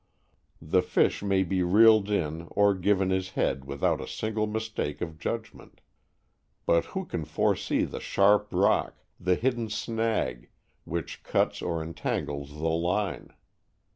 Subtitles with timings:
[0.59, 5.19] The fish may be reeled in or given his head without a single mistake of
[5.19, 5.79] judgment.
[6.65, 10.49] But who can foresee the sharp rock, the hidden snag,
[10.85, 13.31] which cuts or entangles the line?